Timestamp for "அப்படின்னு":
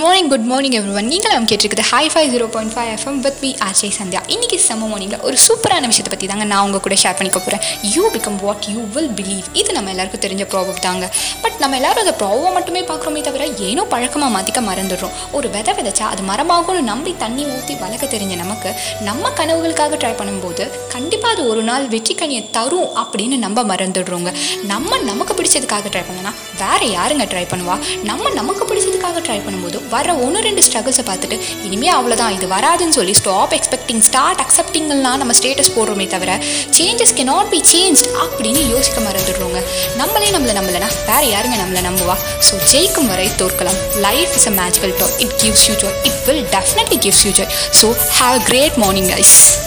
23.04-23.38, 38.22-38.62